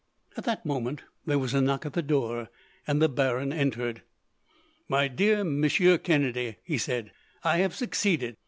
[0.35, 2.49] At this moment there was a knock at the door,
[2.87, 4.01] and the baron entered.
[4.89, 7.11] "My dear Monsieur Kennedy," he said,
[7.43, 8.35] "I have succeeded.